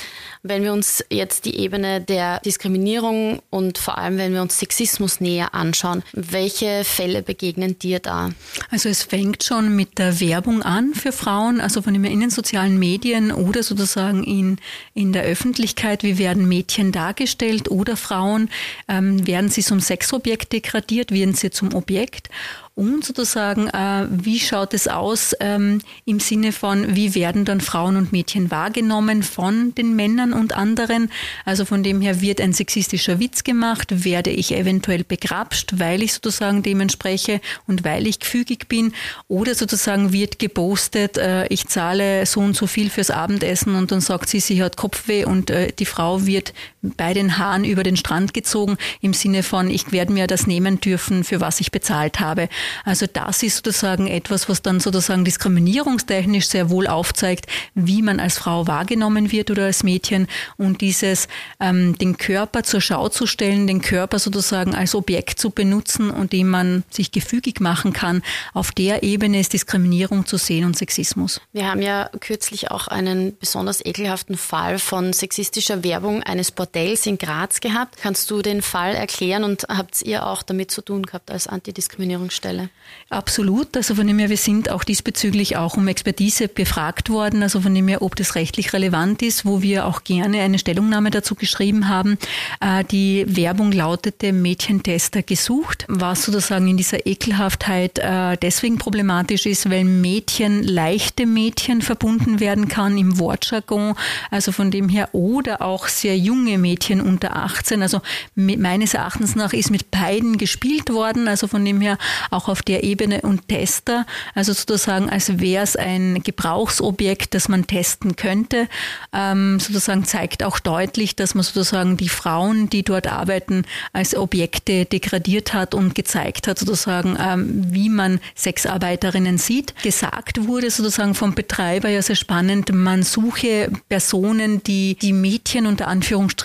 [0.42, 5.20] Wenn wir uns jetzt die Ebene der Diskriminierung und vor allem wenn wir uns Sexismus
[5.20, 8.30] näher anschauen, welche Fälle begegnen dir da?
[8.70, 12.78] Also es fängt schon mit der Werbung an für Frauen, also von in den sozialen
[12.78, 14.58] Medien oder sozusagen in,
[14.94, 16.02] in der Öffentlichkeit.
[16.02, 18.48] Wie werden Mädchen dargestellt oder Frauen?
[18.88, 22.28] ähm, werden sie zum Sexobjekt degradiert, werden sie zum Objekt
[22.74, 27.96] und sozusagen, äh, wie schaut es aus ähm, im Sinne von, wie werden dann Frauen
[27.96, 31.10] und Mädchen wahrgenommen von den Männern und anderen?
[31.44, 36.14] Also von dem her wird ein sexistischer Witz gemacht, werde ich eventuell begrapscht, weil ich
[36.14, 38.94] sozusagen dem entspreche und weil ich gefügig bin
[39.28, 44.00] oder sozusagen wird gepostet, äh, ich zahle so und so viel fürs Abendessen und dann
[44.00, 47.96] sagt sie, sie hat Kopfweh und äh, die Frau wird bei den Haaren über den
[47.96, 52.20] Strand gezogen im Sinne von, ich werde mir das nehmen dürfen, für was ich bezahlt
[52.20, 52.48] habe.
[52.84, 58.38] Also das ist sozusagen etwas, was dann sozusagen diskriminierungstechnisch sehr wohl aufzeigt, wie man als
[58.38, 61.28] Frau wahrgenommen wird oder als Mädchen und dieses
[61.60, 66.32] ähm, den Körper zur Schau zu stellen, den Körper sozusagen als Objekt zu benutzen und
[66.32, 68.22] dem man sich gefügig machen kann.
[68.54, 71.40] Auf der Ebene ist Diskriminierung zu sehen und Sexismus.
[71.52, 77.18] Wir haben ja kürzlich auch einen besonders ekelhaften Fall von sexistischer Werbung eines Bordells in
[77.18, 77.96] Graz gehabt.
[78.00, 82.70] Kannst du den Fall erklären und habt ihr auch damit zu tun gehabt als Antidiskriminierungsstelle?
[83.10, 83.76] Absolut.
[83.76, 87.42] Also von dem her, wir sind auch diesbezüglich auch um Expertise befragt worden.
[87.42, 91.10] Also von dem her, ob das rechtlich relevant ist, wo wir auch gerne eine Stellungnahme
[91.10, 92.18] dazu geschrieben haben.
[92.60, 99.68] Äh, die Werbung lautete Mädchentester gesucht, was sozusagen in dieser Ekelhaftheit äh, deswegen problematisch ist,
[99.70, 103.94] weil Mädchen, leichte Mädchen verbunden werden kann im Wortjargon.
[104.30, 107.82] Also von dem her, oder auch sehr junge Mädchen unter 18.
[107.82, 108.00] Also
[108.34, 111.28] meines Erachtens nach ist mit beiden gespielt worden.
[111.28, 111.98] Also von dem her
[112.30, 117.66] auch auf der Ebene und Tester, also sozusagen, als wäre es ein Gebrauchsobjekt, das man
[117.66, 118.68] testen könnte,
[119.12, 124.84] ähm, sozusagen zeigt auch deutlich, dass man sozusagen die Frauen, die dort arbeiten, als Objekte
[124.84, 129.74] degradiert hat und gezeigt hat, sozusagen, ähm, wie man Sexarbeiterinnen sieht.
[129.82, 135.88] Gesagt wurde sozusagen vom Betreiber ja sehr spannend, man suche Personen, die die Mädchen unter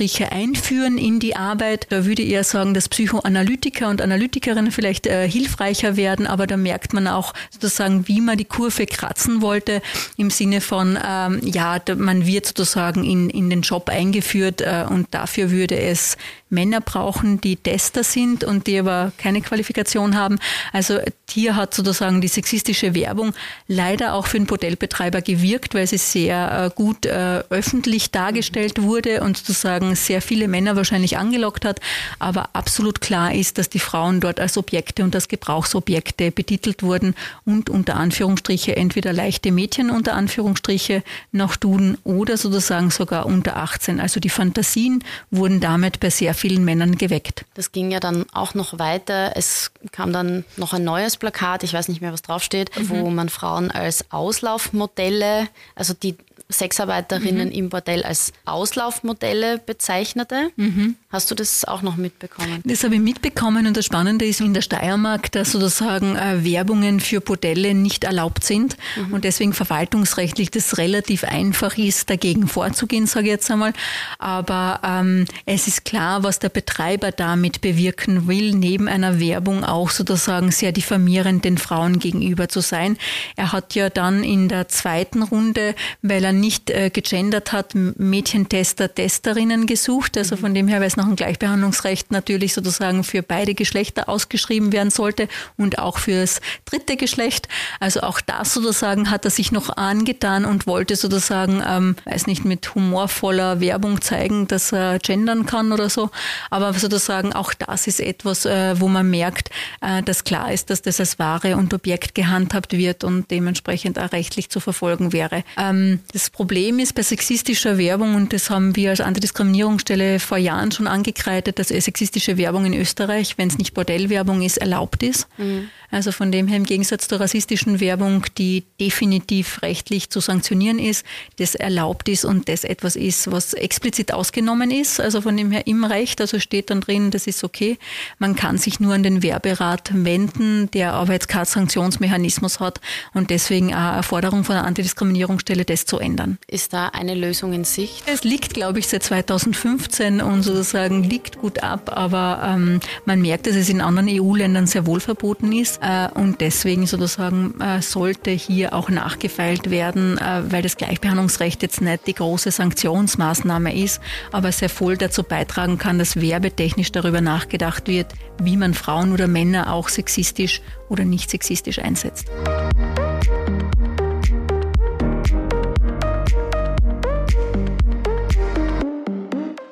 [0.08, 1.88] Anführungsstriche einführen in die Arbeit.
[1.90, 6.58] Da würde ich eher sagen, dass Psychoanalytiker und Analytikerinnen vielleicht äh, hilfreicher werden, aber da
[6.58, 9.82] merkt man auch sozusagen, wie man die Kurve kratzen wollte,
[10.16, 15.08] im Sinne von, ähm, ja, man wird sozusagen in, in den Job eingeführt äh, und
[15.12, 16.18] dafür würde es
[16.50, 20.40] Männer brauchen, die Tester sind und die aber keine Qualifikation haben.
[20.72, 23.34] Also hier hat sozusagen die sexistische Werbung
[23.68, 29.22] leider auch für den Bordellbetreiber gewirkt, weil sie sehr äh, gut äh, öffentlich dargestellt wurde
[29.22, 31.80] und sozusagen sehr viele Männer wahrscheinlich angelockt hat.
[32.20, 37.14] Aber absolut klar ist, dass die Frauen dort als Objekte und als Gebrauchsobjekte betitelt wurden
[37.46, 44.00] und unter Anführungsstriche entweder leichte Mädchen unter Anführungsstriche noch tun oder sozusagen sogar unter 18.
[44.00, 47.46] Also die Fantasien wurden damit bei sehr vielen Männern geweckt.
[47.54, 49.34] Das ging ja dann auch noch weiter.
[49.36, 52.90] Es kam dann noch ein neues Plakat, ich weiß nicht mehr, was draufsteht, mhm.
[52.90, 56.16] wo man Frauen als Auslaufmodelle, also die
[56.50, 57.54] Sexarbeiterinnen mhm.
[57.54, 60.50] im Bordell als Auslaufmodelle bezeichnete.
[60.56, 60.96] Mhm.
[61.10, 62.62] Hast du das auch noch mitbekommen?
[62.64, 67.02] Das habe ich mitbekommen und das Spannende ist in der Steiermark, dass sozusagen äh, Werbungen
[67.02, 69.14] für Bordelle nicht erlaubt sind mhm.
[69.14, 73.74] und deswegen verwaltungsrechtlich das relativ einfach ist, dagegen vorzugehen, sage ich jetzt einmal.
[74.18, 79.90] Aber ähm, es ist klar, was der Betreiber damit bewirken will, neben einer Werbung auch
[79.90, 82.98] sozusagen sehr diffamierend den Frauen gegenüber zu sein.
[83.36, 88.94] Er hat ja dann in der zweiten Runde, weil er nicht äh, gegendert hat, Mädchentester,
[88.94, 90.18] Testerinnen gesucht.
[90.18, 94.72] Also von dem her, weil es nach dem Gleichbehandlungsrecht natürlich sozusagen für beide Geschlechter ausgeschrieben
[94.72, 97.48] werden sollte und auch fürs dritte Geschlecht.
[97.80, 102.46] Also auch das sozusagen hat er sich noch angetan und wollte sozusagen, ähm, weiß nicht,
[102.46, 106.10] mit humorvoller Werbung zeigen, dass er gendern kann oder so.
[106.50, 109.50] Aber sozusagen auch das ist etwas, äh, wo man merkt,
[109.82, 114.12] äh, dass klar ist, dass das als Ware und Objekt gehandhabt wird und dementsprechend auch
[114.12, 115.44] rechtlich zu verfolgen wäre.
[115.58, 120.72] Ähm, das Problem ist bei sexistischer Werbung, und das haben wir als Antidiskriminierungsstelle vor Jahren
[120.72, 125.28] schon angekreidet, dass sexistische Werbung in Österreich, wenn es nicht Bordellwerbung ist, erlaubt ist.
[125.38, 125.70] Mhm.
[125.90, 131.06] Also von dem her im Gegensatz zur rassistischen Werbung, die definitiv rechtlich zu sanktionieren ist,
[131.38, 135.00] das erlaubt ist und das etwas ist, was explizit ausgenommen ist.
[135.00, 137.78] Also von dem her im Recht, also steht dann drin, das ist okay.
[138.20, 142.82] Man kann sich nur an den Werberat wenden, der aber jetzt keinen Sanktionsmechanismus hat
[143.14, 146.38] und deswegen auch eine Forderung von der Antidiskriminierungsstelle, das zu ändern.
[146.48, 148.04] Ist da eine Lösung in Sicht?
[148.08, 153.48] Es liegt, glaube ich, seit 2015 und sozusagen liegt gut ab, aber ähm, man merkt,
[153.48, 155.77] dass es in anderen EU-Ländern sehr wohl verboten ist.
[155.82, 161.82] Äh, und deswegen sozusagen äh, sollte hier auch nachgefeilt werden, äh, weil das Gleichbehandlungsrecht jetzt
[161.82, 167.88] nicht die große Sanktionsmaßnahme ist, aber sehr wohl dazu beitragen kann, dass werbetechnisch darüber nachgedacht
[167.88, 172.28] wird, wie man Frauen oder Männer auch sexistisch oder nicht sexistisch einsetzt.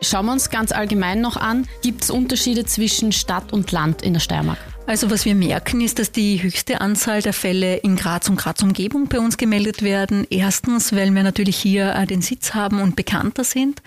[0.02, 4.13] Schauen wir uns ganz allgemein noch an, gibt es Unterschiede zwischen Stadt und Land in
[4.13, 4.75] der Steiermark?
[4.88, 8.62] Also was wir merken, ist, dass die höchste Anzahl der Fälle in Graz und Graz
[8.62, 10.28] Umgebung bei uns gemeldet werden.
[10.30, 13.82] Erstens, weil wir natürlich hier äh, den Sitz haben und bekannter sind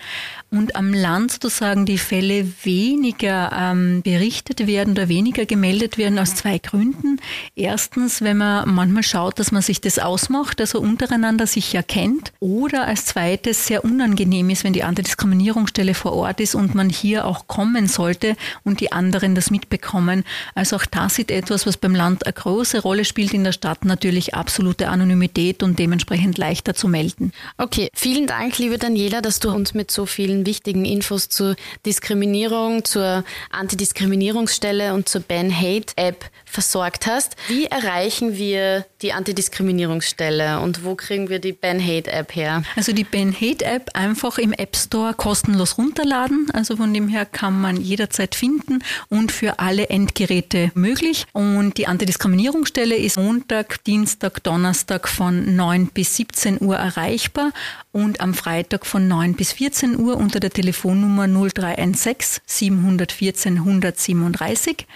[0.51, 6.35] und am Land sozusagen die Fälle weniger ähm, berichtet werden oder weniger gemeldet werden aus
[6.35, 7.21] zwei Gründen.
[7.55, 12.33] Erstens, wenn man manchmal schaut, dass man sich das ausmacht, also untereinander sich erkennt.
[12.41, 17.27] Oder als zweites sehr unangenehm ist, wenn die Antidiskriminierungsstelle vor Ort ist und man hier
[17.27, 20.25] auch kommen sollte und die anderen das mitbekommen.
[20.55, 23.85] Also auch das ist etwas, was beim Land eine große Rolle spielt, in der Stadt
[23.85, 27.33] natürlich absolute Anonymität und dementsprechend leichter zu melden.
[27.59, 32.85] Okay, vielen Dank, liebe Daniela, dass du uns mit so vielen wichtigen Infos zur Diskriminierung,
[32.85, 37.37] zur Antidiskriminierungsstelle und zur Ben Hate App versorgt hast.
[37.49, 42.63] Wie erreichen wir die Antidiskriminierungsstelle und wo kriegen wir die Ben Hate App her?
[42.77, 46.49] Also die Ben Hate App einfach im App Store kostenlos runterladen.
[46.53, 51.27] Also von dem her kann man jederzeit finden und für alle Endgeräte möglich.
[51.33, 57.53] Und die Antidiskriminierungsstelle ist Montag, Dienstag, Donnerstag von 9 bis 17 Uhr erreichbar
[57.99, 64.87] und am Freitag von 9 bis 14 Uhr unter der Telefonnummer 0316 714 137.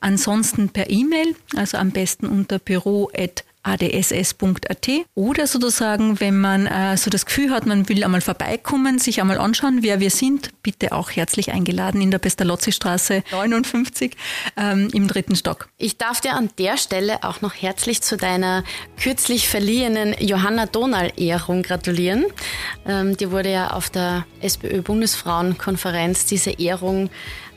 [0.00, 3.10] Ansonsten per E-Mail, also am besten unter büro@
[3.62, 9.20] adss.at oder sozusagen, wenn man äh, so das Gefühl hat, man will einmal vorbeikommen, sich
[9.20, 14.16] einmal anschauen, wer wir sind, bitte auch herzlich eingeladen in der Pestalozzi-Straße 59
[14.56, 15.68] ähm, im dritten Stock.
[15.76, 18.64] Ich darf dir an der Stelle auch noch herzlich zu deiner
[19.00, 22.24] kürzlich verliehenen Johanna Donal-Ehrung gratulieren.
[22.86, 27.10] Ähm, die wurde ja auf der SPÖ-Bundesfrauenkonferenz diese Ehrung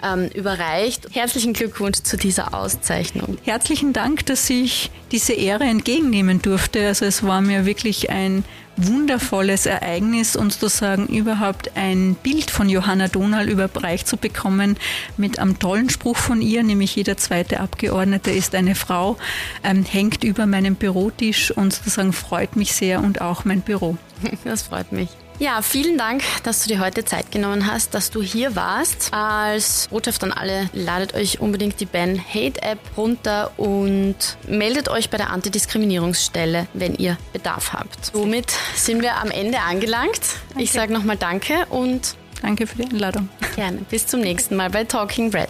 [0.03, 1.07] ähm, überreicht.
[1.11, 3.37] Herzlichen Glückwunsch zu dieser Auszeichnung.
[3.43, 6.87] Herzlichen Dank, dass ich diese Ehre entgegennehmen durfte.
[6.87, 8.43] Also es war mir wirklich ein
[8.75, 14.77] wundervolles Ereignis und sozusagen überhaupt ein Bild von Johanna Donal überreicht zu bekommen
[15.17, 19.17] mit einem tollen Spruch von ihr, nämlich jeder zweite Abgeordnete ist eine Frau,
[19.63, 23.97] ähm, hängt über meinem Bürotisch und sozusagen freut mich sehr und auch mein Büro.
[24.43, 25.09] Das freut mich.
[25.39, 29.09] Ja, vielen Dank, dass du dir heute Zeit genommen hast, dass du hier warst.
[29.13, 34.15] Als Botschaft an alle, ladet euch unbedingt die Ben Hate App runter und
[34.47, 38.05] meldet euch bei der Antidiskriminierungsstelle, wenn ihr Bedarf habt.
[38.13, 40.21] Somit sind wir am Ende angelangt.
[40.49, 40.63] Danke.
[40.63, 43.29] Ich sage nochmal Danke und Danke für die Einladung.
[43.55, 43.79] Gerne.
[43.89, 45.49] Bis zum nächsten Mal bei Talking Red.